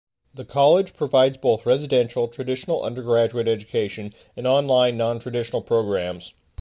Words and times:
The 0.33 0.45
college 0.45 0.95
provides 0.95 1.37
both 1.37 1.63
residential, 1.63 2.27
traditional 2.27 2.81
undergraduate 2.81 3.47
education 3.47 4.11
and 4.35 4.47
online, 4.47 4.97
non-traditional 4.97 5.61
programs. 5.61 6.33